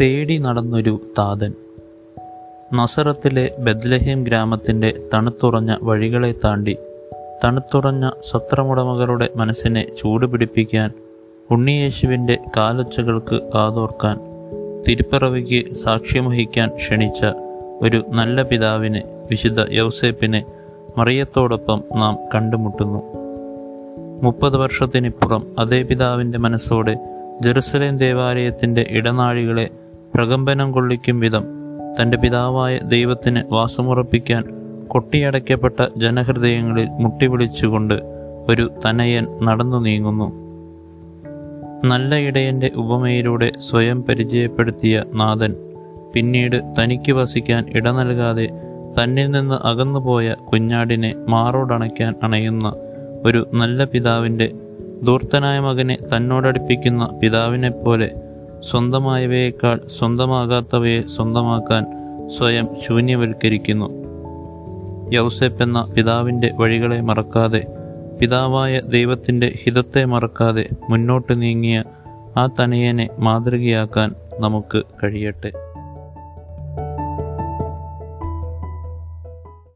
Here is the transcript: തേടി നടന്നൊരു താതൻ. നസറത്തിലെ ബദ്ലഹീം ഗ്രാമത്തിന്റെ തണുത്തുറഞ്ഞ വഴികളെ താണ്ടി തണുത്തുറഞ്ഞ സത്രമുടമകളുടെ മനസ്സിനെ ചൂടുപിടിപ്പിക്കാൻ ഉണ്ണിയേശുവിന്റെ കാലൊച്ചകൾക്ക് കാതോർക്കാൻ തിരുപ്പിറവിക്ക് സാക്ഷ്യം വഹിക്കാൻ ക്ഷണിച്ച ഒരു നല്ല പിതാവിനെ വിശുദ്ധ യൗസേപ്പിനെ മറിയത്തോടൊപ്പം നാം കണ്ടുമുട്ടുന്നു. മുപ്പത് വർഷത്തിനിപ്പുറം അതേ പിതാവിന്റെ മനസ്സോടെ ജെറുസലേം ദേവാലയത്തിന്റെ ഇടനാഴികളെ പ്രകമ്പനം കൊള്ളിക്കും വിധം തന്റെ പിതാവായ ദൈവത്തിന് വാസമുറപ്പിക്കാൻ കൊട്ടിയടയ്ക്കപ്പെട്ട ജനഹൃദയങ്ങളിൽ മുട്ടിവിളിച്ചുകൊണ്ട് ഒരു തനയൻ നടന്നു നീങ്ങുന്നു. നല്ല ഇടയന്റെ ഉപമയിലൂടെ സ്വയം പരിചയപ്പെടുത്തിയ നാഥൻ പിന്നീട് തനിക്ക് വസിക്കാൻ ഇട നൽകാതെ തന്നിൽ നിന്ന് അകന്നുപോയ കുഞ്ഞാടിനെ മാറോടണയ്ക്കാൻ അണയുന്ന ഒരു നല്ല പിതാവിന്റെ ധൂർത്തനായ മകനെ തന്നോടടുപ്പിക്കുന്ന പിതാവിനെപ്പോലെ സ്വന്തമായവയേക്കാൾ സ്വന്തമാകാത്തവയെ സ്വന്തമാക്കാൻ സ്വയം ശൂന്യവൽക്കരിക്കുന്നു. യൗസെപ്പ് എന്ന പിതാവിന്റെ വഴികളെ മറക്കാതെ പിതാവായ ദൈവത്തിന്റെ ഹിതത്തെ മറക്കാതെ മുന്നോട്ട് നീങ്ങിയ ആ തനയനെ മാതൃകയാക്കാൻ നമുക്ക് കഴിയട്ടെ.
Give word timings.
തേടി 0.00 0.38
നടന്നൊരു 0.38 1.00
താതൻ. 1.18 1.52
നസറത്തിലെ 2.74 3.50
ബദ്ലഹീം 3.58 4.24
ഗ്രാമത്തിന്റെ 4.24 5.02
തണുത്തുറഞ്ഞ 5.14 5.76
വഴികളെ 5.82 6.34
താണ്ടി 6.44 6.76
തണുത്തുറഞ്ഞ 7.44 8.10
സത്രമുടമകളുടെ 8.30 9.28
മനസ്സിനെ 9.36 9.86
ചൂടുപിടിപ്പിക്കാൻ 9.98 10.92
ഉണ്ണിയേശുവിന്റെ 11.50 12.38
കാലൊച്ചകൾക്ക് 12.56 13.40
കാതോർക്കാൻ 13.54 14.20
തിരുപ്പിറവിക്ക് 14.88 15.74
സാക്ഷ്യം 15.74 16.30
വഹിക്കാൻ 16.30 16.76
ക്ഷണിച്ച 16.76 17.26
ഒരു 17.82 18.04
നല്ല 18.08 18.42
പിതാവിനെ 18.42 19.02
വിശുദ്ധ 19.30 19.72
യൗസേപ്പിനെ 19.72 20.44
മറിയത്തോടൊപ്പം 20.96 21.84
നാം 21.96 22.18
കണ്ടുമുട്ടുന്നു. 22.34 23.02
മുപ്പത് 24.22 24.56
വർഷത്തിനിപ്പുറം 24.56 25.46
അതേ 25.58 25.82
പിതാവിന്റെ 25.82 26.38
മനസ്സോടെ 26.38 26.98
ജെറുസലേം 27.40 27.98
ദേവാലയത്തിന്റെ 27.98 28.86
ഇടനാഴികളെ 28.90 29.70
പ്രകമ്പനം 30.14 30.72
കൊള്ളിക്കും 30.72 31.20
വിധം 31.20 31.44
തന്റെ 32.00 32.16
പിതാവായ 32.16 32.78
ദൈവത്തിന് 32.84 33.42
വാസമുറപ്പിക്കാൻ 33.52 34.42
കൊട്ടിയടയ്ക്കപ്പെട്ട 34.86 35.86
ജനഹൃദയങ്ങളിൽ 35.96 36.88
മുട്ടിവിളിച്ചുകൊണ്ട് 37.00 37.96
ഒരു 38.48 38.70
തനയൻ 38.86 39.26
നടന്നു 39.42 39.76
നീങ്ങുന്നു. 39.76 40.28
നല്ല 41.84 42.18
ഇടയന്റെ 42.18 42.72
ഉപമയിലൂടെ 42.76 43.52
സ്വയം 43.58 44.02
പരിചയപ്പെടുത്തിയ 44.02 45.04
നാഥൻ 45.12 45.52
പിന്നീട് 46.14 46.62
തനിക്ക് 46.80 47.12
വസിക്കാൻ 47.12 47.68
ഇട 47.68 47.88
നൽകാതെ 47.90 48.46
തന്നിൽ 48.98 49.30
നിന്ന് 49.30 49.54
അകന്നുപോയ 49.66 50.34
കുഞ്ഞാടിനെ 50.52 51.14
മാറോടണയ്ക്കാൻ 51.28 52.14
അണയുന്ന 52.22 52.68
ഒരു 53.24 53.46
നല്ല 53.54 53.84
പിതാവിന്റെ 53.84 54.48
ധൂർത്തനായ 55.02 55.58
മകനെ 55.58 55.96
തന്നോടടുപ്പിക്കുന്ന 55.96 57.18
പിതാവിനെപ്പോലെ 57.22 58.08
സ്വന്തമായവയേക്കാൾ 58.60 59.80
സ്വന്തമാകാത്തവയെ 59.98 61.02
സ്വന്തമാക്കാൻ 61.16 61.84
സ്വയം 62.28 62.68
ശൂന്യവൽക്കരിക്കുന്നു. 62.86 63.88
യൗസെപ്പ് 65.12 65.62
എന്ന 65.62 65.92
പിതാവിന്റെ 65.96 66.52
വഴികളെ 66.54 67.00
മറക്കാതെ 67.00 67.66
പിതാവായ 68.20 68.80
ദൈവത്തിന്റെ 68.80 69.52
ഹിതത്തെ 69.64 70.04
മറക്കാതെ 70.04 70.68
മുന്നോട്ട് 70.90 71.42
നീങ്ങിയ 71.42 71.84
ആ 72.36 72.46
തനയനെ 72.46 73.08
മാതൃകയാക്കാൻ 73.18 74.14
നമുക്ക് 74.40 74.82
കഴിയട്ടെ. 75.04 75.52